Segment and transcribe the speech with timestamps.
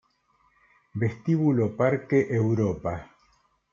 [1.01, 2.93] Vestíbulo Parque Europa